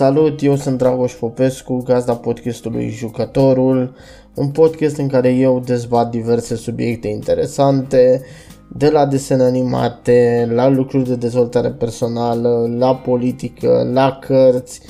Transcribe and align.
Salut, 0.00 0.42
eu 0.42 0.56
sunt 0.56 0.78
Dragoș 0.78 1.12
Popescu, 1.12 1.82
gazda 1.86 2.14
podcastului 2.14 2.88
Jucătorul, 2.88 3.94
un 4.34 4.48
podcast 4.48 4.96
în 4.96 5.08
care 5.08 5.28
eu 5.34 5.62
dezbat 5.66 6.10
diverse 6.10 6.56
subiecte 6.56 7.08
interesante, 7.08 8.22
de 8.68 8.90
la 8.90 9.06
desene 9.06 9.42
animate, 9.42 10.48
la 10.52 10.68
lucruri 10.68 11.08
de 11.08 11.16
dezvoltare 11.16 11.70
personală, 11.70 12.74
la 12.78 12.96
politică, 12.96 13.90
la 13.92 14.18
cărți, 14.20 14.80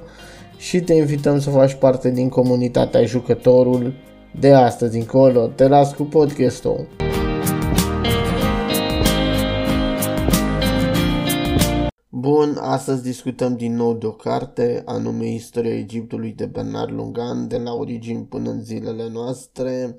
și 0.57 0.81
te 0.81 0.93
invităm 0.93 1.39
să 1.39 1.49
faci 1.49 1.73
parte 1.73 2.11
din 2.11 2.29
comunitatea 2.29 3.03
Jucătorul 3.03 3.93
de 4.39 4.53
astăzi 4.53 4.97
încolo. 4.97 5.49
Te 5.55 5.67
las 5.67 5.93
cu 5.93 6.03
podcastul. 6.03 6.87
Bun, 12.19 12.57
astăzi 12.59 13.03
discutăm 13.03 13.55
din 13.55 13.75
nou 13.75 13.93
de 13.93 14.05
o 14.05 14.11
carte, 14.11 14.81
anume 14.85 15.27
Istoria 15.27 15.77
Egiptului 15.77 16.31
de 16.31 16.45
Bernard 16.45 16.91
Lungan, 16.91 17.47
de 17.47 17.57
la 17.57 17.73
origini 17.73 18.25
până 18.25 18.49
în 18.49 18.61
zilele 18.61 19.09
noastre. 19.09 19.95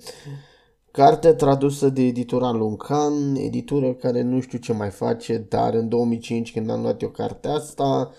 Carte 0.91 1.33
tradusă 1.33 1.89
de 1.89 2.03
editura 2.03 2.51
Luncan, 2.51 3.35
editură 3.35 3.95
care 3.95 4.23
nu 4.23 4.41
știu 4.41 4.59
ce 4.59 4.73
mai 4.73 4.91
face, 4.91 5.47
dar 5.49 5.75
în 5.75 5.89
2005 5.89 6.53
când 6.53 6.71
am 6.71 6.81
luat 6.81 7.03
eu 7.03 7.09
cartea 7.09 7.53
asta, 7.53 8.11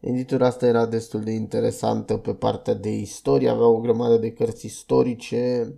editura 0.00 0.46
asta 0.46 0.66
era 0.66 0.86
destul 0.86 1.20
de 1.20 1.30
interesantă 1.30 2.16
pe 2.16 2.34
partea 2.34 2.74
de 2.74 2.96
istorie, 2.96 3.48
avea 3.48 3.66
o 3.66 3.80
grămadă 3.80 4.16
de 4.16 4.32
cărți 4.32 4.66
istorice 4.66 5.74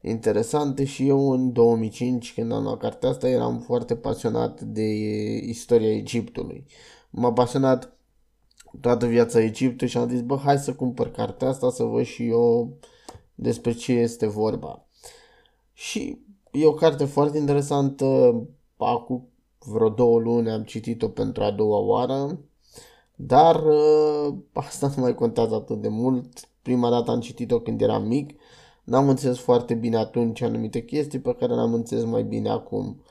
interesante 0.00 0.84
și 0.84 1.08
eu 1.08 1.30
în 1.30 1.52
2005 1.52 2.34
când 2.34 2.52
am 2.52 2.62
luat 2.62 2.78
cartea 2.78 3.08
asta 3.08 3.28
eram 3.28 3.58
foarte 3.58 3.96
pasionat 3.96 4.60
de 4.60 4.88
istoria 5.36 5.94
Egiptului 5.96 6.66
m-a 7.10 7.32
pasionat 7.32 7.92
toată 8.80 9.06
viața 9.06 9.40
Egiptului 9.40 9.88
și 9.88 9.96
am 9.96 10.08
zis, 10.08 10.20
bă, 10.20 10.36
hai 10.36 10.58
să 10.58 10.74
cumpăr 10.74 11.10
cartea 11.10 11.48
asta 11.48 11.70
să 11.70 11.82
văd 11.82 12.04
și 12.04 12.28
eu 12.28 12.76
despre 13.34 13.72
ce 13.72 13.92
este 13.92 14.26
vorba. 14.26 14.84
Și 15.72 16.18
e 16.50 16.66
o 16.66 16.74
carte 16.74 17.04
foarte 17.04 17.38
interesantă, 17.38 18.34
acum 18.76 19.28
vreo 19.58 19.88
două 19.88 20.18
luni 20.18 20.50
am 20.50 20.62
citit-o 20.62 21.08
pentru 21.08 21.42
a 21.42 21.50
doua 21.50 21.78
oară, 21.78 22.38
dar 23.14 23.64
uh, 23.64 24.34
asta 24.52 24.92
nu 24.96 25.02
mai 25.02 25.14
contează 25.14 25.54
atât 25.54 25.80
de 25.80 25.88
mult. 25.88 26.48
Prima 26.62 26.90
dată 26.90 27.10
am 27.10 27.20
citit-o 27.20 27.60
când 27.60 27.80
eram 27.80 28.06
mic, 28.06 28.40
n-am 28.84 29.08
înțeles 29.08 29.38
foarte 29.38 29.74
bine 29.74 29.96
atunci 29.96 30.40
anumite 30.40 30.84
chestii 30.84 31.18
pe 31.18 31.34
care 31.34 31.54
le-am 31.54 31.74
înțeles 31.74 32.04
mai 32.04 32.22
bine 32.22 32.48
acum. 32.48 33.02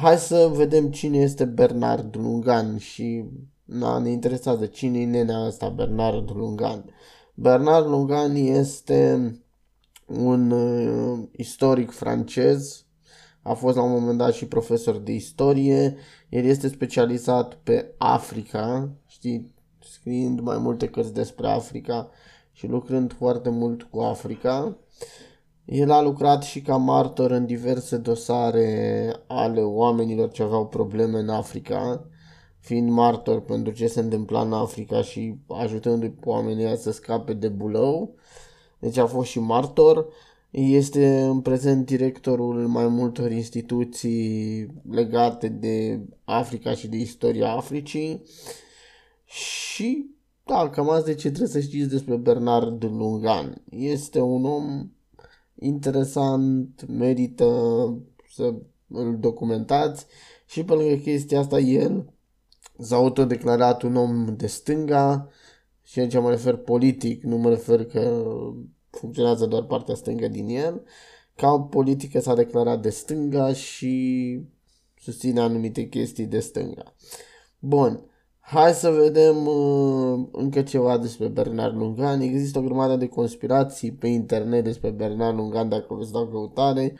Hai 0.00 0.18
să 0.18 0.50
vedem 0.54 0.90
cine 0.90 1.18
este 1.18 1.44
Bernard 1.44 2.16
Lungan 2.16 2.76
și 2.76 3.24
na, 3.64 3.98
ne 3.98 4.10
interesează 4.10 4.66
cine 4.66 5.00
e 5.00 5.04
nenea 5.04 5.46
ăsta, 5.46 5.68
Bernard 5.68 6.30
Lungan. 6.30 6.84
Bernard 7.34 7.86
Lungan 7.86 8.34
este 8.34 9.32
un 10.06 10.50
uh, 10.50 11.28
istoric 11.36 11.90
francez, 11.90 12.84
a 13.42 13.52
fost 13.52 13.76
la 13.76 13.82
un 13.82 13.90
moment 13.90 14.18
dat 14.18 14.32
și 14.32 14.46
profesor 14.46 14.96
de 14.96 15.12
istorie, 15.12 15.96
el 16.28 16.44
este 16.44 16.68
specializat 16.68 17.54
pe 17.54 17.94
Africa, 17.96 18.90
știi, 19.06 19.54
scriind 19.78 20.40
mai 20.40 20.58
multe 20.58 20.88
cărți 20.88 21.14
despre 21.14 21.48
Africa 21.48 22.10
și 22.52 22.66
lucrând 22.66 23.12
foarte 23.12 23.50
mult 23.50 23.82
cu 23.82 24.00
Africa. 24.00 24.78
El 25.70 25.90
a 25.90 26.02
lucrat 26.02 26.42
și 26.42 26.60
ca 26.60 26.76
martor 26.76 27.30
în 27.30 27.46
diverse 27.46 27.96
dosare 27.96 29.12
ale 29.26 29.60
oamenilor 29.60 30.30
ce 30.30 30.42
aveau 30.42 30.66
probleme 30.66 31.18
în 31.18 31.28
Africa, 31.28 32.08
fiind 32.58 32.90
martor 32.90 33.40
pentru 33.40 33.72
ce 33.72 33.86
se 33.86 34.00
întâmpla 34.00 34.40
în 34.40 34.52
Africa 34.52 35.02
și 35.02 35.38
ajutându-i 35.46 36.10
pe 36.10 36.28
oamenii 36.28 36.76
să 36.76 36.90
scape 36.90 37.32
de 37.32 37.48
bulău. 37.48 38.14
Deci 38.78 38.96
a 38.96 39.06
fost 39.06 39.30
și 39.30 39.40
martor. 39.40 40.06
Este 40.50 41.20
în 41.20 41.40
prezent 41.40 41.86
directorul 41.86 42.66
mai 42.66 42.86
multor 42.86 43.30
instituții 43.30 44.66
legate 44.90 45.48
de 45.48 46.00
Africa 46.24 46.72
și 46.72 46.88
de 46.88 46.96
istoria 46.96 47.50
Africii. 47.50 48.22
Și 49.24 50.10
da, 50.44 50.70
cam 50.70 50.90
asta 50.90 51.06
de 51.06 51.14
ce 51.14 51.28
trebuie 51.28 51.48
să 51.48 51.60
știți 51.60 51.88
despre 51.88 52.16
Bernard 52.16 52.84
Lungan. 52.84 53.62
Este 53.70 54.20
un 54.20 54.44
om 54.44 54.90
interesant, 55.60 56.86
merită 56.88 57.44
să 58.30 58.54
îl 58.88 59.18
documentați. 59.18 60.06
Și 60.46 60.64
pe 60.64 60.72
lângă 60.72 60.94
chestia 60.94 61.38
asta 61.38 61.58
el 61.58 62.12
s-a 62.78 62.96
autodeclarat 62.96 63.82
un 63.82 63.96
om 63.96 64.36
de 64.36 64.46
stânga 64.46 65.28
și 65.82 66.00
aici 66.00 66.14
mă 66.14 66.30
refer 66.30 66.56
politic, 66.56 67.22
nu 67.22 67.36
mă 67.36 67.48
refer 67.48 67.84
că 67.84 68.24
funcționează 68.90 69.46
doar 69.46 69.62
partea 69.62 69.94
stângă 69.94 70.28
din 70.28 70.48
el, 70.48 70.82
ca 71.36 71.60
politică 71.60 72.20
s-a 72.20 72.34
declarat 72.34 72.82
de 72.82 72.90
stânga 72.90 73.52
și 73.52 74.40
susține 75.00 75.40
anumite 75.40 75.88
chestii 75.88 76.26
de 76.26 76.40
stânga. 76.40 76.94
Bun, 77.58 78.04
Hai 78.50 78.72
să 78.72 78.90
vedem 78.90 79.46
uh, 79.46 80.26
încă 80.32 80.62
ceva 80.62 80.98
despre 80.98 81.26
Bernard 81.26 81.76
Lungan. 81.76 82.20
Există 82.20 82.58
o 82.58 82.62
grămadă 82.62 82.96
de 82.96 83.08
conspirații 83.08 83.92
pe 83.92 84.06
internet 84.06 84.64
despre 84.64 84.90
Bernard 84.90 85.36
Lungan 85.36 85.68
dacă 85.68 85.94
veți 85.94 86.12
da 86.12 86.28
căutare. 86.30 86.94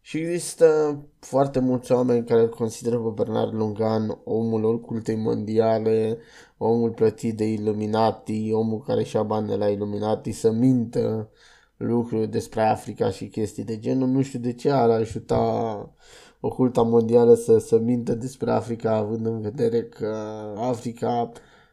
Și 0.00 0.18
există 0.18 0.98
foarte 1.18 1.58
mulți 1.58 1.92
oameni 1.92 2.26
care 2.26 2.40
îl 2.40 2.48
consideră 2.48 2.98
pe 2.98 3.08
Bernard 3.14 3.54
Lungan 3.54 4.20
omul 4.24 4.64
ocultei 4.64 5.16
mondiale, 5.16 6.18
omul 6.58 6.90
plătit 6.90 7.36
de 7.36 7.44
Illuminati, 7.44 8.52
omul 8.52 8.80
care 8.86 9.02
și-a 9.02 9.22
bani 9.22 9.48
de 9.48 9.56
la 9.56 9.68
Illuminati 9.68 10.32
să 10.32 10.50
mintă 10.50 11.30
lucruri 11.76 12.28
despre 12.28 12.62
Africa 12.62 13.10
și 13.10 13.28
chestii 13.28 13.64
de 13.64 13.78
genul. 13.78 14.08
Nu 14.08 14.22
știu 14.22 14.38
de 14.38 14.52
ce 14.52 14.70
ar 14.70 14.90
ajuta 14.90 15.94
oculta 16.40 16.82
mondială 16.82 17.34
să, 17.34 17.58
să 17.58 17.78
mintă 17.78 18.14
despre 18.14 18.50
Africa, 18.50 18.94
având 18.94 19.26
în 19.26 19.40
vedere 19.40 19.82
că 19.82 20.14
Africa 20.56 21.32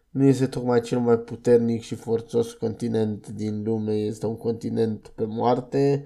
nu 0.10 0.24
este 0.24 0.48
tocmai 0.48 0.82
cel 0.82 1.00
mai 1.00 1.18
puternic 1.18 1.82
și 1.82 1.96
forțos 1.96 2.54
continent 2.54 3.28
din 3.28 3.64
lume, 3.64 3.94
este 3.94 4.26
un 4.26 4.38
continent 4.38 5.12
pe 5.16 5.26
moarte, 5.26 6.06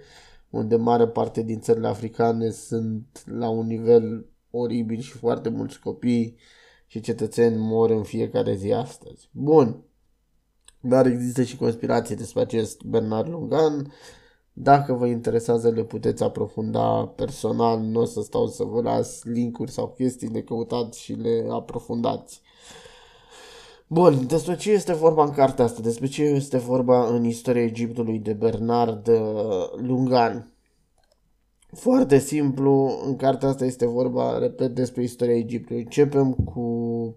unde 0.50 0.76
mare 0.76 1.08
parte 1.08 1.42
din 1.42 1.60
țările 1.60 1.88
africane 1.88 2.50
sunt 2.50 3.24
la 3.26 3.50
un 3.50 3.68
nivel 3.68 4.26
oribil 4.50 5.00
și 5.00 5.12
foarte 5.12 5.50
mulți 5.50 5.80
copii 5.80 6.38
și 6.88 7.00
cetățeni 7.00 7.58
mor 7.58 7.90
în 7.90 8.04
fiecare 8.04 8.56
zi 8.56 8.72
astăzi. 8.72 9.30
Bun, 9.32 9.84
dar 10.80 11.06
există 11.06 11.44
și 11.44 11.58
conspirații 11.58 12.16
despre 12.16 12.42
acest 12.42 12.84
Bernard 12.84 13.30
Lungan, 13.30 13.92
dacă 14.54 14.94
vă 14.94 15.06
interesează, 15.06 15.70
le 15.70 15.84
puteți 15.84 16.24
aprofunda 16.24 17.14
personal, 17.16 17.80
nu 17.80 18.02
o 18.02 18.06
să 18.06 18.22
stau 18.22 18.48
să 18.48 18.64
vă 18.64 18.82
las 18.82 19.24
linkuri 19.24 19.72
sau 19.72 19.88
chestii, 19.88 20.28
le 20.28 20.42
căutați 20.42 21.02
și 21.02 21.14
le 21.14 21.48
aprofundați. 21.50 22.42
Bun, 23.88 24.28
despre 24.28 24.56
ce 24.56 24.72
este 24.72 24.94
vorba 24.94 25.24
în 25.24 25.32
cartea 25.32 25.66
asta? 25.66 25.82
Despre 25.82 26.08
ce 26.08 26.24
este 26.24 26.58
vorba 26.58 27.08
în 27.08 27.24
istoria 27.24 27.64
Egiptului 27.64 28.20
de 28.20 28.34
Bernard 28.34 29.08
uh, 29.08 29.72
Lungan? 29.76 30.54
Foarte 31.72 32.20
simplu, 32.20 33.02
în 33.06 33.16
cartea 33.16 33.50
asta 33.50 33.66
este 33.66 33.88
vorba, 33.88 34.38
repet, 34.38 34.76
despre 34.76 35.04
istoria 35.04 35.36
Egiptului. 35.36 35.82
Începem 35.82 36.34
cu 36.34 37.16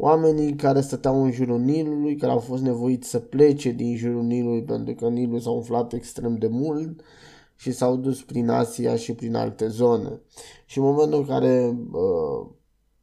oamenii 0.00 0.54
care 0.54 0.80
stăteau 0.80 1.24
în 1.24 1.30
jurul 1.30 1.60
Nilului, 1.60 2.16
care 2.16 2.32
au 2.32 2.38
fost 2.38 2.62
nevoiți 2.62 3.08
să 3.08 3.18
plece 3.18 3.70
din 3.70 3.96
jurul 3.96 4.22
Nilului 4.22 4.62
pentru 4.62 4.94
că 4.94 5.08
Nilul 5.08 5.40
s-a 5.40 5.50
umflat 5.50 5.92
extrem 5.92 6.36
de 6.36 6.46
mult 6.46 7.00
și 7.56 7.72
s-au 7.72 7.96
dus 7.96 8.22
prin 8.22 8.48
Asia 8.48 8.96
și 8.96 9.14
prin 9.14 9.34
alte 9.34 9.68
zone. 9.68 10.20
Și 10.66 10.78
în 10.78 10.84
momentul 10.84 11.18
în 11.18 11.26
care 11.26 11.78
uh, 11.92 12.46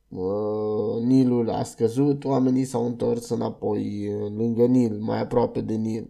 uh, 0.10 1.04
Nilul 1.04 1.50
a 1.50 1.64
scăzut, 1.64 2.26
oamenii 2.26 2.66
s-au 2.66 2.86
întors 2.86 3.30
înapoi 3.30 4.12
lângă 4.38 4.66
Nil, 4.66 4.98
mai 5.00 5.22
aproape 5.22 5.62
de 5.62 5.74
Nil. 5.74 6.10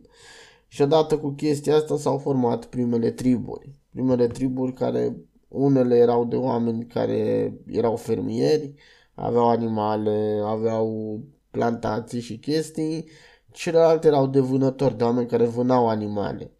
Și 0.68 0.82
odată 0.82 1.18
cu 1.18 1.30
chestia 1.30 1.76
asta 1.76 1.98
s-au 1.98 2.18
format 2.18 2.66
primele 2.66 3.12
triburi. 3.12 3.72
Primele 3.90 4.28
triburi 4.28 4.74
care 4.74 5.18
unele 5.48 5.96
erau 5.96 6.26
de 6.26 6.36
oameni 6.36 6.86
care 6.86 7.54
erau 7.68 7.96
fermieri, 7.96 8.74
aveau 9.16 9.50
animale, 9.50 10.42
aveau 10.46 11.20
plantații 11.52 12.22
și 12.22 12.38
chestii, 12.38 13.10
celelalte 13.52 14.08
erau 14.08 14.28
de 14.28 14.40
vânători, 14.40 14.98
de 14.98 15.04
oameni 15.04 15.28
care 15.28 15.46
vânau 15.46 15.90
animale. 15.90 16.52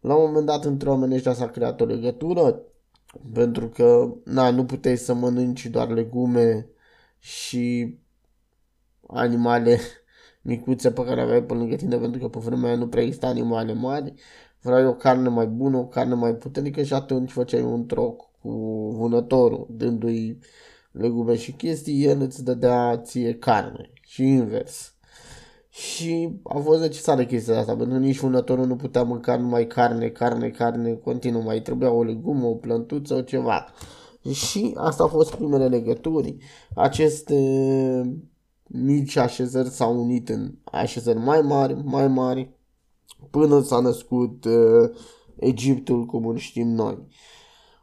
La 0.00 0.14
un 0.14 0.26
moment 0.26 0.46
dat 0.46 0.64
între 0.64 0.88
oamenii 0.88 1.16
ăștia 1.16 1.32
s-a 1.32 1.48
creat 1.48 1.80
o 1.80 1.84
legătură 1.84 2.60
pentru 3.32 3.68
că 3.68 4.14
na, 4.24 4.50
nu 4.50 4.64
puteai 4.64 4.96
să 4.96 5.14
mănânci 5.14 5.66
doar 5.66 5.88
legume 5.88 6.68
și 7.18 7.98
animale 9.06 9.78
micuțe 10.42 10.90
pe 10.90 11.04
care 11.04 11.20
aveai 11.20 11.42
pe 11.42 11.54
lângă 11.54 11.76
tine 11.76 11.96
pentru 11.96 12.20
că 12.20 12.28
pe 12.28 12.38
vremea 12.38 12.68
aia 12.68 12.78
nu 12.78 12.88
prea 12.88 13.02
exista 13.02 13.26
animale 13.26 13.72
mari. 13.72 14.14
Vrei 14.60 14.86
o 14.86 14.94
carne 14.94 15.28
mai 15.28 15.46
bună, 15.46 15.76
o 15.76 15.86
carne 15.86 16.14
mai 16.14 16.34
puternică 16.34 16.82
și 16.82 16.94
atunci 16.94 17.30
făceai 17.30 17.62
un 17.62 17.86
troc 17.86 18.30
cu 18.40 18.50
vânătorul, 18.98 19.66
dându-i 19.70 20.38
legume 20.94 21.36
și 21.36 21.52
chestii, 21.52 22.04
el 22.04 22.20
îți 22.20 22.44
dădea 22.44 22.96
ție 22.96 23.34
carne 23.34 23.90
și 24.00 24.22
invers. 24.22 24.94
Și 25.68 26.40
a 26.42 26.58
fost 26.58 26.80
necesară 26.80 27.24
chestia 27.24 27.58
asta, 27.58 27.76
pentru 27.76 27.94
că 27.94 28.04
nici 28.04 28.18
vânătorul 28.18 28.66
nu 28.66 28.76
putea 28.76 29.02
mânca 29.02 29.36
numai 29.36 29.66
carne, 29.66 30.08
carne, 30.08 30.48
carne, 30.48 30.92
continuu, 30.92 31.42
mai 31.42 31.62
trebuia 31.62 31.90
o 31.90 32.02
legumă, 32.02 32.46
o 32.46 32.54
plântuță, 32.54 33.14
o 33.14 33.20
ceva. 33.20 33.66
Și 34.32 34.74
asta 34.76 35.02
au 35.02 35.08
fost 35.08 35.34
primele 35.34 35.68
legături. 35.68 36.36
Aceste 36.74 37.36
mici 38.64 39.16
așezări 39.16 39.68
s-au 39.68 40.00
unit 40.00 40.28
în 40.28 40.54
așezări 40.64 41.18
mai 41.18 41.40
mari, 41.40 41.74
mai 41.84 42.08
mari, 42.08 42.50
până 43.30 43.62
s-a 43.62 43.80
născut 43.80 44.44
uh, 44.44 44.90
Egiptul 45.36 46.04
cum 46.04 46.26
îl 46.26 46.36
știm 46.36 46.68
noi. 46.68 47.08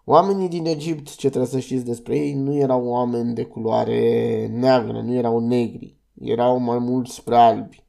Oamenii 0.06 0.48
din 0.48 0.66
Egipt, 0.66 1.16
ce 1.16 1.28
trebuie 1.28 1.50
să 1.50 1.60
știți 1.60 1.86
despre 1.86 2.18
ei, 2.18 2.34
nu 2.34 2.56
erau 2.56 2.86
oameni 2.86 3.34
de 3.34 3.44
culoare 3.44 4.48
neagră, 4.48 5.02
nu 5.02 5.14
erau 5.14 5.40
negri, 5.40 5.98
erau 6.22 6.60
mai 6.60 6.78
mult 6.78 7.08
spre 7.08 7.36
albi. 7.36 7.84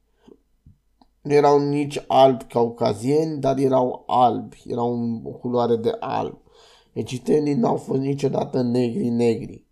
Nu 1.23 1.33
erau 1.33 1.69
nici 1.69 2.05
albi 2.07 2.45
caucazieni, 2.45 3.41
dar 3.41 3.59
erau 3.59 4.05
albi, 4.07 4.63
erau 4.67 5.21
o 5.25 5.31
culoare 5.31 5.77
de 5.77 5.97
alb. 6.01 6.39
Egiptenii 6.93 7.55
n-au 7.55 7.77
fost 7.77 8.01
niciodată 8.01 8.63
negri-negri. 8.63 9.67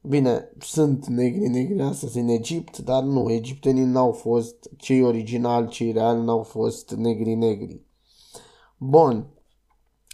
Bine, 0.00 0.48
sunt 0.58 1.06
negri 1.06 1.48
negri 1.48 1.82
astăzi 1.82 2.18
în 2.18 2.28
Egipt, 2.28 2.78
dar 2.78 3.02
nu, 3.02 3.30
egiptenii 3.30 3.84
n-au 3.84 4.12
fost 4.12 4.70
cei 4.76 5.02
originali, 5.02 5.68
cei 5.68 5.92
reali 5.92 6.24
n-au 6.24 6.42
fost 6.42 6.94
negri 6.94 7.34
negri. 7.34 7.80
Bun, 8.78 9.26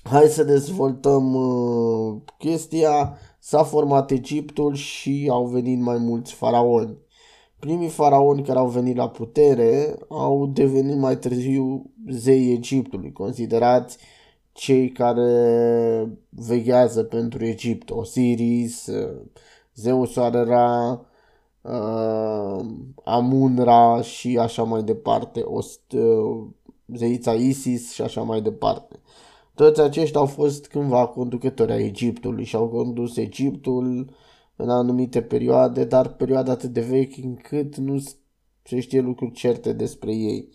hai 0.02 0.26
să 0.26 0.44
dezvoltăm 0.44 1.34
uh, 1.34 2.16
chestia. 2.38 3.18
S-a 3.38 3.62
format 3.62 4.10
Egiptul 4.10 4.74
și 4.74 5.28
au 5.30 5.46
venit 5.46 5.80
mai 5.80 5.98
mulți 5.98 6.32
faraoni. 6.32 6.96
Primii 7.58 7.88
faraoni 7.88 8.42
care 8.42 8.58
au 8.58 8.68
venit 8.68 8.96
la 8.96 9.08
putere 9.08 9.96
au 10.08 10.46
devenit 10.46 10.96
mai 10.96 11.18
târziu 11.18 11.90
zei 12.08 12.52
Egiptului, 12.52 13.12
considerați 13.12 13.98
cei 14.52 14.88
care 14.88 16.18
veghează 16.28 17.02
pentru 17.02 17.44
Egipt, 17.44 17.90
Osiris, 17.90 18.86
uh, 18.86 19.20
zeul 19.74 20.06
soare 20.06 20.44
Ra, 20.44 21.00
uh, 21.60 22.64
Amun-Ra 23.04 24.00
și 24.02 24.38
așa 24.38 24.62
mai 24.62 24.82
departe, 24.82 25.40
Ost, 25.40 25.92
uh, 25.92 26.46
zeița 26.94 27.32
Isis 27.32 27.92
și 27.92 28.02
așa 28.02 28.22
mai 28.22 28.40
departe. 28.40 29.00
Toți 29.62 29.80
aceștia 29.80 30.20
au 30.20 30.26
fost 30.26 30.66
cândva 30.66 31.06
conducători 31.06 31.72
ai 31.72 31.84
Egiptului 31.84 32.44
și 32.44 32.56
au 32.56 32.68
condus 32.68 33.16
Egiptul 33.16 34.10
în 34.56 34.70
anumite 34.70 35.22
perioade, 35.22 35.84
dar 35.84 36.08
perioade 36.08 36.50
atât 36.50 36.70
de 36.70 36.80
vechi 36.80 37.16
încât 37.24 37.76
nu 37.76 38.02
se 38.62 38.80
știe 38.80 39.00
lucruri 39.00 39.32
certe 39.32 39.72
despre 39.72 40.14
ei. 40.14 40.48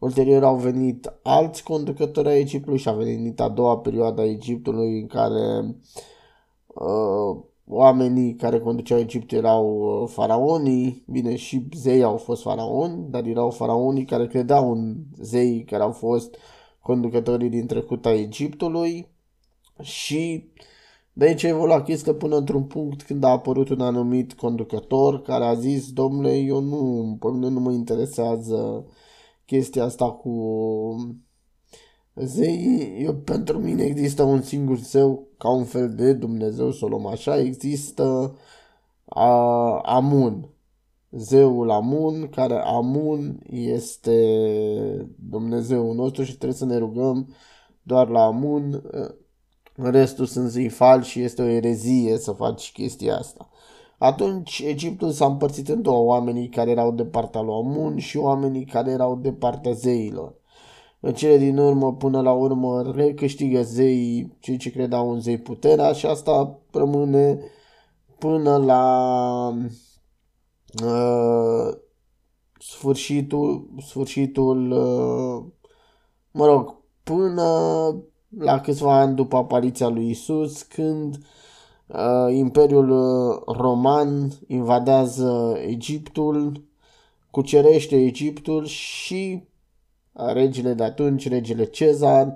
Ulterior 0.00 0.44
au 0.44 0.56
venit 0.56 1.12
alți 1.22 1.62
conducători 1.62 2.28
ai 2.28 2.38
Egiptului 2.38 2.78
și 2.78 2.88
a 2.88 2.92
venit 2.92 3.40
a 3.40 3.48
doua 3.48 3.78
perioadă 3.78 4.20
a 4.20 4.30
Egiptului 4.30 5.00
în 5.00 5.06
care 5.06 5.76
uh, 6.66 7.42
oamenii 7.66 8.34
care 8.34 8.60
conduceau 8.60 8.98
Egipt 8.98 9.32
erau 9.32 9.66
uh, 10.02 10.08
faraonii, 10.08 11.04
bine 11.06 11.36
și 11.36 11.68
zei 11.76 12.02
au 12.02 12.16
fost 12.16 12.42
faraoni, 12.42 13.06
dar 13.10 13.24
erau 13.24 13.50
faraonii 13.50 14.04
care 14.04 14.26
credeau 14.26 14.72
în 14.72 14.96
zei 15.20 15.64
care 15.64 15.82
au 15.82 15.92
fost 15.92 16.36
conducătorii 16.82 17.48
din 17.48 17.66
trecut 17.66 18.06
a 18.06 18.12
Egiptului 18.12 19.08
și 19.80 20.50
de 21.12 21.24
aici 21.24 21.42
evolua 21.42 21.82
chestia 21.82 22.14
până 22.14 22.36
într-un 22.36 22.64
punct 22.64 23.02
când 23.02 23.24
a 23.24 23.28
apărut 23.28 23.68
un 23.68 23.80
anumit 23.80 24.32
conducător 24.32 25.22
care 25.22 25.44
a 25.44 25.54
zis, 25.54 25.92
domnule, 25.92 26.36
eu 26.36 26.60
nu, 26.60 27.16
pe 27.20 27.28
mine 27.28 27.48
nu 27.48 27.60
mă 27.60 27.72
interesează 27.72 28.86
chestia 29.46 29.84
asta 29.84 30.10
cu 30.10 30.34
zei, 32.14 33.02
eu, 33.02 33.14
pentru 33.14 33.58
mine 33.58 33.82
există 33.82 34.22
un 34.22 34.42
singur 34.42 34.78
zeu, 34.78 35.28
ca 35.38 35.50
un 35.50 35.64
fel 35.64 35.94
de 35.94 36.12
Dumnezeu, 36.12 36.70
să 36.70 36.84
o 36.84 36.88
luăm 36.88 37.06
așa, 37.06 37.38
există 37.38 38.36
a, 39.04 39.30
Amun, 39.78 40.48
zeul 41.10 41.70
Amun, 41.70 42.28
care 42.28 42.54
Amun 42.54 43.40
este 43.50 44.16
Dumnezeul 45.30 45.94
nostru 45.94 46.22
și 46.22 46.36
trebuie 46.36 46.58
să 46.58 46.64
ne 46.64 46.76
rugăm 46.76 47.34
doar 47.82 48.08
la 48.08 48.24
Amun, 48.24 48.82
restul 49.74 50.26
sunt 50.26 50.50
zei 50.50 50.68
falși 50.68 51.10
și 51.10 51.20
este 51.20 51.42
o 51.42 51.46
erezie 51.46 52.18
să 52.18 52.32
faci 52.32 52.72
chestia 52.72 53.16
asta. 53.16 53.48
Atunci 53.98 54.62
Egiptul 54.66 55.10
s-a 55.10 55.26
împărțit 55.26 55.68
în 55.68 55.82
două, 55.82 56.04
oamenii 56.04 56.48
care 56.48 56.70
erau 56.70 56.92
de 56.92 57.04
partea 57.04 57.40
lui 57.40 57.54
Amun 57.54 57.98
și 57.98 58.16
oamenii 58.16 58.64
care 58.64 58.90
erau 58.90 59.16
de 59.16 59.32
partea 59.32 59.72
zeilor. 59.72 60.34
În 61.00 61.12
cele 61.12 61.38
din 61.38 61.58
urmă, 61.58 61.94
până 61.94 62.20
la 62.20 62.32
urmă, 62.32 62.92
recâștigă 62.94 63.62
zeii, 63.62 64.36
cei 64.40 64.56
ce 64.56 64.70
credeau 64.70 65.10
în 65.12 65.20
zei 65.20 65.38
puterea 65.38 65.92
și 65.92 66.06
asta 66.06 66.58
rămâne 66.72 67.38
până 68.18 68.56
la 68.56 69.54
uh, 70.84 71.76
sfârșitul, 72.58 73.68
sfârșitul 73.86 74.70
uh, 74.70 75.44
mă 76.30 76.46
rog, 76.46 76.74
până 77.02 77.44
la 78.38 78.60
câțiva 78.60 79.00
ani 79.00 79.14
după 79.14 79.36
apariția 79.36 79.88
lui 79.88 80.10
Isus, 80.10 80.62
când 80.62 81.18
uh, 81.86 82.34
Imperiul 82.34 82.88
Roman 83.46 84.30
invadează 84.46 85.58
Egiptul, 85.66 86.64
cucerește 87.30 87.96
Egiptul 87.96 88.64
și 88.64 89.48
regele 90.12 90.74
de 90.74 90.82
atunci, 90.82 91.28
regele 91.28 91.64
Cezar, 91.64 92.26
uh, 92.26 92.32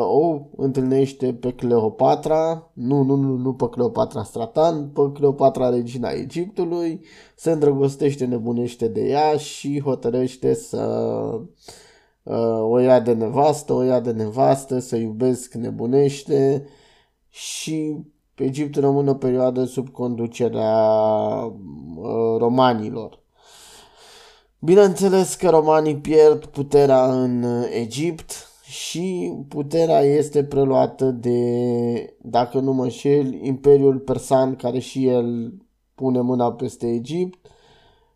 o 0.00 0.40
întâlnește 0.56 1.34
pe 1.34 1.52
Cleopatra, 1.52 2.70
nu, 2.72 3.02
nu, 3.02 3.14
nu, 3.14 3.36
nu 3.36 3.54
pe 3.54 3.68
Cleopatra 3.68 4.22
Stratan, 4.22 4.88
pe 4.88 5.00
Cleopatra 5.12 5.68
regina 5.68 6.10
Egiptului, 6.10 7.00
se 7.36 7.50
îndrăgostește, 7.50 8.24
nebunește 8.24 8.88
de 8.88 9.00
ea 9.00 9.36
și 9.36 9.80
hotărăște 9.80 10.54
să 10.54 10.84
uh, 12.22 12.60
o 12.60 12.78
ia 12.78 13.00
de 13.00 13.12
nevastă, 13.12 13.72
o 13.72 13.82
ia 13.82 14.00
de 14.00 14.10
nevastă, 14.10 14.78
să 14.78 14.96
iubesc 14.96 15.54
nebunește. 15.54 16.66
Și 17.28 17.96
Egiptul 18.34 18.82
rămâne 18.82 19.10
o 19.10 19.14
perioadă 19.14 19.64
sub 19.64 19.88
conducerea 19.88 20.76
uh, 21.96 22.38
romanilor. 22.38 23.22
Bineînțeles 24.58 25.34
că 25.34 25.48
romanii 25.48 25.96
pierd 25.96 26.44
puterea 26.44 27.12
în 27.12 27.42
uh, 27.42 27.66
Egipt 27.80 28.53
și 28.74 29.32
puterea 29.48 30.00
este 30.00 30.44
preluată 30.44 31.10
de, 31.10 32.16
dacă 32.20 32.60
nu 32.60 32.72
mă 32.72 32.88
șel, 32.88 33.32
Imperiul 33.32 33.98
Persan 33.98 34.56
care 34.56 34.78
și 34.78 35.06
el 35.06 35.54
pune 35.94 36.20
mâna 36.20 36.52
peste 36.52 36.86
Egipt. 36.92 37.46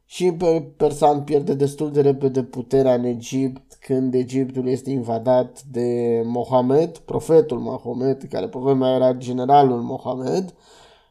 Și 0.04 0.24
Imperiul 0.24 0.72
Persan 0.76 1.24
pierde 1.24 1.54
destul 1.54 1.92
de 1.92 2.00
repede 2.00 2.42
puterea 2.42 2.94
în 2.94 3.04
Egipt 3.04 3.74
când 3.74 4.14
Egiptul 4.14 4.68
este 4.68 4.90
invadat 4.90 5.62
de 5.62 6.22
Mohamed, 6.24 6.98
profetul 6.98 7.58
Mohamed, 7.58 8.22
care 8.30 8.48
pe 8.48 8.58
vremea 8.58 8.94
era 8.94 9.12
generalul 9.12 9.80
Mohamed. 9.80 10.54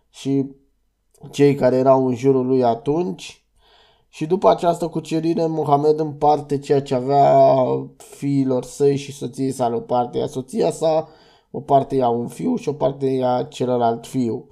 Și 0.10 0.52
cei 1.32 1.56
care 1.56 1.76
erau 1.76 2.08
în 2.08 2.16
jurul 2.16 2.46
lui 2.46 2.64
atunci 2.64 3.47
și 4.18 4.26
după 4.26 4.50
această 4.50 4.88
cucerire, 4.88 5.46
Mohamed 5.46 6.00
împarte 6.00 6.58
ceea 6.58 6.82
ce 6.82 6.96
avea 6.96 7.46
fiilor 7.98 8.64
săi 8.64 8.96
și 8.96 9.12
soției 9.12 9.52
sale. 9.52 9.76
O 9.76 9.80
parte 9.80 10.18
ia 10.18 10.28
soția 10.28 10.72
sa, 10.72 11.08
o 11.52 11.62
parte 11.62 11.96
ia 11.96 12.10
un 12.10 12.28
fiu 12.28 12.56
și 12.56 12.70
o 12.70 12.74
parte 12.74 13.06
ia 13.06 13.44
celălalt 13.50 14.06
fiu. 14.06 14.48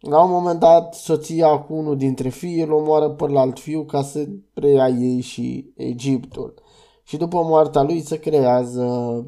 La 0.00 0.22
un 0.22 0.30
moment 0.30 0.60
dat, 0.60 0.94
soția 0.94 1.58
cu 1.58 1.74
unul 1.74 1.96
dintre 1.96 2.28
fii 2.28 2.60
îl 2.60 2.72
omoară 2.72 3.08
pe 3.08 3.24
alt 3.34 3.58
fiu 3.58 3.84
ca 3.84 4.02
să 4.02 4.28
preia 4.54 4.88
ei 4.88 5.20
și 5.20 5.72
Egiptul. 5.76 6.54
Și 7.02 7.16
după 7.16 7.42
moartea 7.42 7.82
lui 7.82 8.00
se 8.00 8.18
creează, 8.18 9.26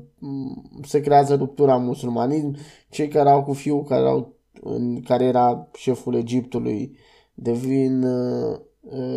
se 0.82 1.00
creează 1.00 1.34
ruptura 1.34 1.76
musulmanism. 1.76 2.56
Cei 2.90 3.08
care 3.08 3.30
au 3.30 3.42
cu 3.42 3.52
fiul 3.52 3.82
care, 3.82 4.06
au, 4.06 4.32
în, 4.60 5.02
care 5.02 5.24
era 5.24 5.68
șeful 5.72 6.14
Egiptului 6.14 6.96
devin 7.34 8.02
Uh, 8.02 8.68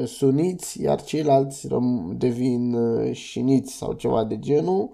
suniți, 0.05 0.81
iar 0.81 1.03
ceilalți 1.03 1.67
devin 2.15 2.73
uh, 2.73 3.15
șiniți 3.15 3.73
sau 3.73 3.93
ceva 3.93 4.23
de 4.23 4.39
genul. 4.39 4.89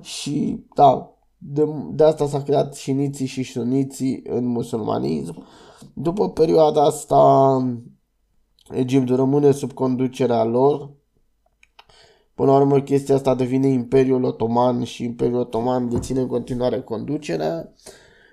și 0.00 0.64
da, 0.74 1.16
de, 1.38 1.64
de 1.92 2.04
asta 2.04 2.26
s-a 2.26 2.42
creat 2.42 2.74
șiniții 2.74 3.26
și 3.26 3.42
suniții 3.42 4.22
în 4.24 4.44
musulmanism. 4.46 5.46
După 5.94 6.30
perioada 6.30 6.84
asta, 6.84 7.58
Egiptul 8.70 9.16
rămâne 9.16 9.50
sub 9.50 9.72
conducerea 9.72 10.44
lor. 10.44 10.90
Până 12.34 12.50
la 12.50 12.56
urmă, 12.56 12.80
chestia 12.80 13.14
asta 13.14 13.34
devine 13.34 13.66
Imperiul 13.66 14.24
Otoman 14.24 14.84
și 14.84 15.04
Imperiul 15.04 15.38
Otoman 15.38 15.88
deține 15.88 16.20
în 16.20 16.26
continuare 16.26 16.80
conducerea 16.80 17.72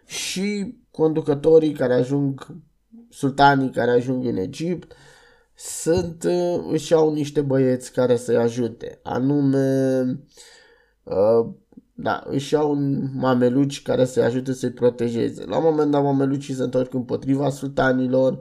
și 0.06 0.76
conducătorii 0.92 1.72
care 1.72 1.94
ajung, 1.94 2.58
sultanii 3.10 3.70
care 3.70 3.92
ajung 3.92 4.26
în 4.26 4.38
Egipt, 4.38 4.94
sunt, 5.66 6.28
își 6.72 6.94
au 6.94 7.14
niște 7.14 7.42
băieți 7.42 7.92
care 7.92 8.16
să-i 8.16 8.36
ajute, 8.36 9.00
anume 9.04 10.02
uh, 11.04 11.48
da, 11.94 12.24
își 12.28 12.54
iau 12.54 12.74
mameluci 13.16 13.82
care 13.82 14.06
să-i 14.06 14.24
ajute 14.24 14.54
să-i 14.54 14.72
protejeze. 14.72 15.46
La 15.46 15.58
un 15.58 15.64
moment 15.64 15.92
dat 15.92 16.04
mamelucii 16.04 16.54
se 16.54 16.64
întorc 16.64 16.94
împotriva 16.94 17.50
sultanilor, 17.50 18.40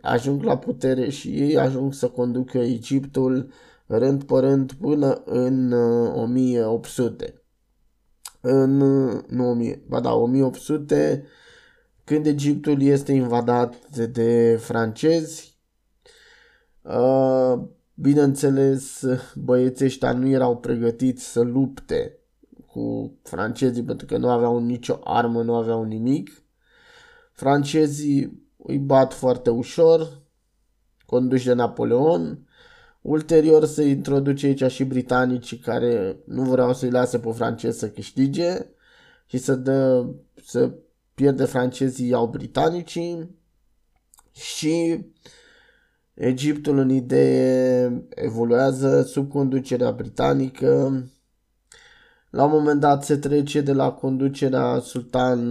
ajung 0.00 0.42
la 0.42 0.58
putere 0.58 1.08
și 1.08 1.28
ei 1.28 1.58
ajung 1.58 1.92
să 1.92 2.08
conducă 2.08 2.58
Egiptul 2.58 3.50
rând 3.86 4.24
pe 4.24 4.34
rând 4.38 4.72
până 4.72 5.22
în 5.24 5.72
1800. 5.72 7.24
Uh, 7.34 7.40
în, 8.40 8.76
nu 9.28 9.50
1000, 9.50 9.82
ba 9.88 10.00
da, 10.00 10.14
1800, 10.14 11.24
când 12.04 12.26
Egiptul 12.26 12.82
este 12.82 13.12
invadat 13.12 13.88
de, 13.88 14.06
de 14.06 14.58
francezi, 14.60 15.52
uh, 15.52 15.57
bineînțeles, 17.94 19.04
băieții 19.34 19.84
ăștia 19.84 20.12
nu 20.12 20.28
erau 20.28 20.56
pregătiți 20.56 21.24
să 21.24 21.40
lupte 21.40 22.18
cu 22.66 23.12
francezii 23.22 23.84
pentru 23.84 24.06
că 24.06 24.16
nu 24.16 24.28
aveau 24.28 24.58
nicio 24.58 24.98
armă, 25.04 25.42
nu 25.42 25.54
aveau 25.54 25.84
nimic. 25.84 26.42
Francezii 27.32 28.42
îi 28.56 28.78
bat 28.78 29.12
foarte 29.12 29.50
ușor, 29.50 30.22
conduși 31.06 31.46
de 31.46 31.52
Napoleon. 31.52 32.46
Ulterior 33.00 33.64
se 33.64 33.82
introduce 33.82 34.46
aici 34.46 34.72
și 34.72 34.84
britanicii 34.84 35.58
care 35.58 36.16
nu 36.26 36.42
vreau 36.42 36.74
să-i 36.74 36.90
lase 36.90 37.18
pe 37.18 37.30
francezi 37.30 37.78
să 37.78 37.90
câștige 37.90 38.66
și 39.26 39.38
să, 39.38 39.54
dă, 39.54 40.06
să 40.44 40.72
pierde 41.14 41.44
francezii 41.44 42.08
iau 42.08 42.26
britanicii 42.26 43.36
și 44.32 45.04
Egiptul 46.18 46.78
în 46.78 46.90
idee 46.90 47.92
evoluează 48.14 49.02
sub 49.02 49.28
conducerea 49.28 49.90
britanică 49.90 51.02
la 52.30 52.44
un 52.44 52.50
moment 52.50 52.80
dat 52.80 53.04
se 53.04 53.16
trece 53.16 53.60
de 53.60 53.72
la 53.72 53.92
conducerea 53.92 54.78
sultan 54.78 55.48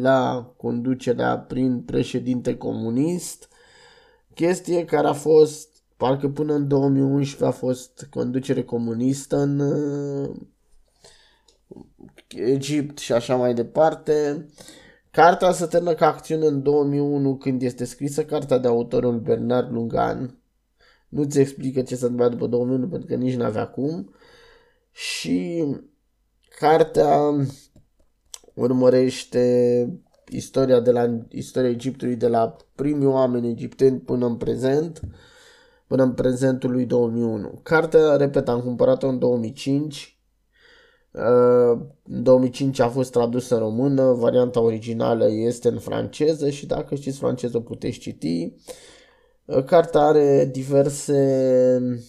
la 0.00 0.52
conducerea 0.56 1.38
prin 1.38 1.80
președinte 1.80 2.56
comunist, 2.56 3.48
chestie 4.34 4.84
care 4.84 5.06
a 5.06 5.12
fost, 5.12 5.68
parcă 5.96 6.28
până 6.28 6.54
în 6.54 6.68
2011 6.68 7.44
a 7.44 7.50
fost 7.50 8.06
conducere 8.10 8.62
comunistă 8.62 9.36
în 9.36 9.58
uh, 9.58 10.30
Egipt 12.28 12.98
și 12.98 13.12
așa 13.12 13.36
mai 13.36 13.54
departe. 13.54 14.46
Cartea 15.12 15.52
se 15.52 15.66
termină 15.66 15.94
ca 15.94 16.06
acțiune 16.06 16.46
în 16.46 16.62
2001 16.62 17.36
când 17.36 17.62
este 17.62 17.84
scrisă 17.84 18.24
cartea 18.24 18.58
de 18.58 18.68
autorul 18.68 19.20
Bernard 19.20 19.72
Lungan. 19.72 20.38
Nu-ți 21.08 21.40
explică 21.40 21.82
ce 21.82 21.96
se 21.96 22.02
întâmplă 22.02 22.28
după 22.28 22.46
2001 22.46 22.88
pentru 22.88 23.08
că 23.08 23.14
nici 23.14 23.34
n-avea 23.34 23.66
cum. 23.66 24.14
Și 24.92 25.64
Cartea 26.58 27.46
urmărește 28.54 29.86
istoria 30.28 30.80
de 30.80 30.90
la 30.90 31.18
istoria 31.28 31.70
Egiptului 31.70 32.16
de 32.16 32.28
la 32.28 32.56
primii 32.74 33.06
oameni 33.06 33.48
egipteni 33.48 33.98
până 33.98 34.26
în 34.26 34.36
prezent, 34.36 35.00
până 35.86 36.02
în 36.02 36.12
prezentul 36.12 36.70
lui 36.70 36.86
2001. 36.86 37.60
Cartea, 37.62 38.16
repet, 38.16 38.48
am 38.48 38.60
cumpărat-o 38.60 39.08
în 39.08 39.18
2005. 39.18 40.11
Uh, 41.12 41.80
în 42.02 42.22
2005 42.22 42.78
a 42.78 42.88
fost 42.88 43.10
tradusă 43.10 43.54
în 43.54 43.60
română, 43.60 44.12
varianta 44.12 44.60
originală 44.60 45.30
este 45.30 45.68
în 45.68 45.78
franceză 45.78 46.50
și 46.50 46.66
dacă 46.66 46.94
știți 46.94 47.18
franceză 47.18 47.60
puteți 47.60 47.98
citi. 47.98 48.52
Uh, 49.44 49.64
cartea 49.64 50.00
are 50.00 50.48
diverse 50.52 52.00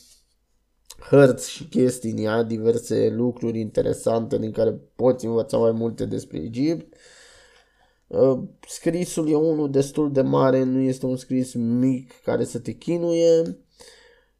hărți 1.09 1.49
și 1.49 1.67
chestii 1.67 2.11
în 2.11 2.17
ea, 2.17 2.43
diverse 2.43 3.09
lucruri 3.09 3.59
interesante 3.59 4.37
din 4.37 4.51
care 4.51 4.71
poți 4.95 5.25
învăța 5.25 5.57
mai 5.57 5.71
multe 5.71 6.05
despre 6.05 6.37
Egipt. 6.37 6.95
Uh, 8.07 8.39
scrisul 8.67 9.29
e 9.29 9.35
unul 9.35 9.71
destul 9.71 10.11
de 10.11 10.21
mare, 10.21 10.63
nu 10.63 10.79
este 10.79 11.05
un 11.05 11.15
scris 11.15 11.53
mic 11.53 12.11
care 12.21 12.43
să 12.43 12.59
te 12.59 12.71
chinuie. 12.71 13.57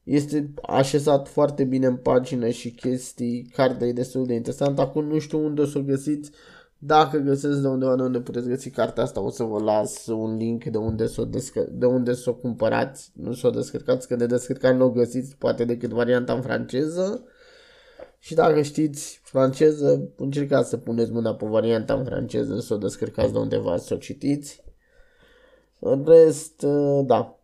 Este 0.04 0.54
așezat 0.62 1.28
foarte 1.28 1.64
bine 1.64 1.86
în 1.86 1.96
pagină 1.96 2.50
și 2.50 2.72
chestii, 2.72 3.52
cartea 3.56 3.88
e 3.88 3.94
destul 3.94 4.26
de 4.26 4.34
interesantă. 4.34 4.82
Acum 4.82 5.06
nu 5.06 5.20
știu 5.20 5.46
unde 5.46 5.62
o 5.62 5.66
să 5.66 5.78
o 5.78 5.82
găsiți, 5.82 6.32
dacă 6.86 7.18
găsesc 7.18 7.60
de 7.60 7.68
undeva 7.68 7.96
de 7.96 8.02
unde 8.02 8.20
puteți 8.20 8.48
găsi 8.48 8.70
cartea 8.70 9.04
asta, 9.04 9.22
o 9.22 9.30
să 9.30 9.44
vă 9.44 9.64
las 9.64 10.06
un 10.08 10.38
link 10.38 10.64
de 10.64 10.78
unde 10.78 11.08
să 11.08 11.22
o, 11.22 11.26
descă- 11.26 11.70
de 11.72 11.86
unde 11.86 12.14
să 12.14 12.30
o 12.30 12.34
cumpărați. 12.34 13.12
Nu 13.14 13.34
să 13.34 13.48
o 13.48 13.50
descărcați, 13.50 14.08
că 14.08 14.16
de 14.16 14.26
descărcat 14.26 14.76
nu 14.76 14.86
o 14.86 14.90
găsiți, 14.90 15.36
poate 15.36 15.66
decât 15.66 15.90
varianta 15.90 16.34
în 16.34 16.42
franceză. 16.42 17.24
Și 18.20 18.34
dacă 18.34 18.62
știți 18.62 19.20
franceză, 19.24 20.10
încercați 20.16 20.70
să 20.70 20.78
puneți 20.78 21.12
mâna 21.12 21.36
pe 21.36 21.46
varianta 21.46 21.94
în 21.94 22.06
franceză, 22.06 22.60
să 22.60 22.74
o 22.74 22.78
descărcați 22.78 23.32
de 23.32 23.38
undeva, 23.38 23.78
să 23.78 23.94
o 23.94 23.98
citiți. 23.98 24.64
În 25.80 26.04
rest, 26.08 26.66
da, 27.04 27.40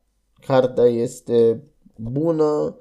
cartea 0.46 0.84
este 0.86 1.64
bună, 2.00 2.78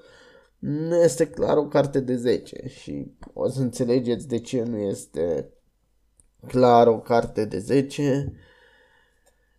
nu 0.59 0.97
este 0.97 1.27
clar 1.27 1.57
o 1.57 1.69
carte 1.69 2.01
de 2.01 2.17
10 2.17 2.69
și 2.69 3.13
o 3.33 3.49
să 3.49 3.61
înțelegeți 3.61 4.29
de 4.29 4.41
ce 4.41 4.63
nu 4.63 4.77
este 4.77 5.53
clar 6.47 6.87
o 6.87 7.01
carte 7.01 7.45
de 7.45 7.59
10. 7.59 8.33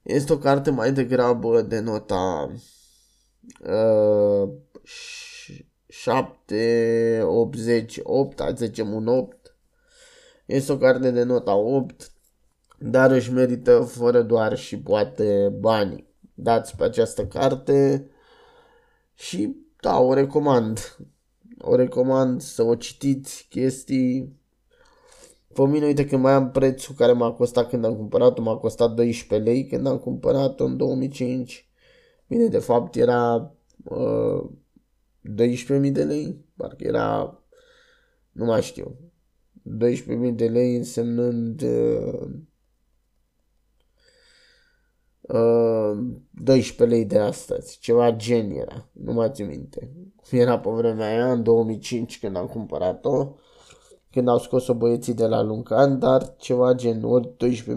Este 0.02 0.34
o 0.34 0.38
carte 0.38 0.72
mai 0.72 0.94
degrabă 0.94 1.62
de 1.62 1.80
nota 1.80 2.54
uh, 3.62 4.50
7, 5.88 7.22
80, 7.26 8.00
8, 8.04 8.44
zicem 8.56 8.94
un 8.94 9.08
8. 9.08 9.56
Este 10.46 10.72
o 10.72 10.78
carte 10.78 11.12
de 11.12 11.24
nota 11.24 11.56
8, 11.56 12.12
dar 12.80 13.12
își 13.12 13.32
merită 13.32 13.80
fără 13.80 14.22
doar 14.22 14.58
și 14.58 14.80
poate 14.80 15.56
bani. 15.60 16.08
Dați 16.34 16.76
pe 16.76 16.84
această 16.84 17.26
carte 17.26 18.10
și 19.20 19.56
da, 19.82 20.00
o 20.00 20.14
recomand. 20.14 20.98
O 21.58 21.76
recomand 21.76 22.42
să 22.42 22.64
o 22.64 22.76
citiți 22.76 23.46
chestii 23.50 24.40
pe 25.54 25.66
mine, 25.66 25.86
uite 25.86 26.06
că 26.06 26.18
mai 26.18 26.34
am 26.34 26.52
prețul 26.52 26.96
care 26.96 27.12
m-a 27.12 27.32
costat 27.32 27.70
când 27.70 27.86
am 27.86 27.96
cumpărat-o, 27.96 28.42
m-a 28.42 28.58
costat 28.58 28.94
12 28.94 29.50
lei 29.50 29.66
când 29.66 29.88
am 29.88 29.98
cumpărat-o 29.98 30.66
în 30.66 30.78
2005. 30.78 31.70
Bine, 32.28 32.48
de 32.48 32.58
fapt 32.60 32.96
era 32.96 33.56
uh, 33.84 34.50
12.000 35.82 35.92
de 35.92 36.04
lei, 36.04 36.46
parcă 36.56 36.84
era, 36.84 37.40
nu 38.32 38.46
mai 38.46 38.62
știu, 38.62 38.96
12.000 39.62 40.34
de 40.34 40.48
lei 40.48 40.76
însemnând 40.76 41.62
uh, 41.62 42.14
uh, 42.14 42.30
12 46.44 46.84
lei 46.84 47.06
de 47.06 47.20
astăzi, 47.20 47.78
ceva 47.80 48.12
gen 48.12 48.52
era, 48.52 48.88
nu 48.92 49.14
mai 49.14 49.30
țin 49.32 49.48
minte. 49.48 49.92
Era 50.32 50.60
pe 50.60 50.70
vremea 50.70 51.08
aia, 51.08 51.32
în 51.32 51.44
2005 51.44 52.20
când 52.20 52.36
am 52.36 52.46
cumpărat-o, 52.46 53.36
când 54.12 54.28
au 54.28 54.38
scos-o 54.38 54.74
băieții 54.74 55.14
de 55.14 55.26
la 55.26 55.42
Luncan, 55.42 56.00
dar 56.00 56.36
ceva 56.38 56.74
gen 56.74 57.04
ori 57.04 57.30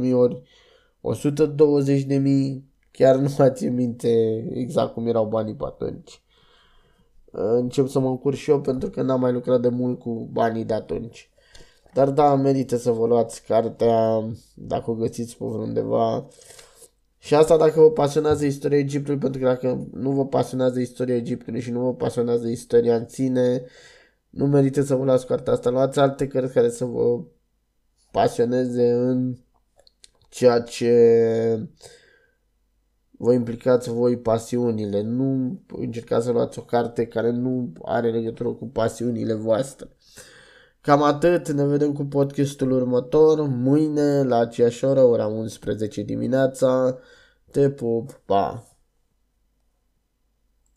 12.000 0.06 0.12
ori 0.12 0.42
120.000, 1.00 2.62
chiar 2.90 3.16
nu 3.16 3.34
mai 3.38 3.52
țin 3.52 3.74
minte 3.74 4.44
exact 4.52 4.92
cum 4.92 5.06
erau 5.06 5.26
banii 5.26 5.54
pe 5.54 5.64
atunci. 5.64 6.22
Încep 7.30 7.88
să 7.88 7.98
mă 7.98 8.08
încur 8.08 8.34
și 8.34 8.50
eu 8.50 8.60
pentru 8.60 8.90
că 8.90 9.02
n-am 9.02 9.20
mai 9.20 9.32
lucrat 9.32 9.60
de 9.60 9.68
mult 9.68 9.98
cu 9.98 10.28
banii 10.32 10.64
de 10.64 10.74
atunci. 10.74 11.30
Dar 11.94 12.10
da, 12.10 12.34
merită 12.34 12.76
să 12.76 12.90
vă 12.90 13.06
luați 13.06 13.42
cartea 13.42 14.24
dacă 14.54 14.90
o 14.90 14.94
găsiți 14.94 15.36
pe 15.36 15.44
undeva. 15.44 16.28
Și 17.22 17.34
asta 17.34 17.56
dacă 17.56 17.80
vă 17.80 17.90
pasionează 17.90 18.44
istoria 18.44 18.78
Egiptului, 18.78 19.18
pentru 19.20 19.40
că 19.40 19.46
dacă 19.46 19.88
nu 19.92 20.10
vă 20.10 20.26
pasionează 20.26 20.80
istoria 20.80 21.16
Egiptului 21.16 21.60
și 21.60 21.70
nu 21.70 21.80
vă 21.80 21.94
pasionează 21.94 22.48
istoria 22.48 22.96
în 22.96 23.08
sine, 23.08 23.64
nu 24.30 24.46
merită 24.46 24.82
să 24.82 24.94
vă 24.94 25.04
luați 25.04 25.26
cartea 25.26 25.52
asta. 25.52 25.70
Luați 25.70 25.98
alte 25.98 26.26
cărți 26.26 26.52
care 26.52 26.70
să 26.70 26.84
vă 26.84 27.22
pasioneze 28.10 28.90
în 28.90 29.36
ceea 30.28 30.60
ce 30.60 31.68
vă 33.10 33.32
implicați 33.32 33.90
voi 33.90 34.18
pasiunile. 34.18 35.02
Nu 35.02 35.60
încercați 35.76 36.24
să 36.24 36.32
luați 36.32 36.58
o 36.58 36.62
carte 36.62 37.06
care 37.06 37.30
nu 37.30 37.72
are 37.82 38.10
legătură 38.10 38.48
cu 38.48 38.66
pasiunile 38.66 39.34
voastre. 39.34 39.88
Cam 40.82 41.02
atât, 41.02 41.50
ne 41.50 41.64
vedem 41.64 41.92
cu 41.92 42.04
podcastul 42.04 42.70
următor, 42.70 43.46
mâine 43.46 44.22
la 44.22 44.38
aceeași 44.38 44.84
oră, 44.84 45.00
ora 45.00 45.26
11 45.26 46.02
dimineața. 46.02 46.98
Te 47.50 47.70
pup, 47.70 48.20
pa! 48.24 48.71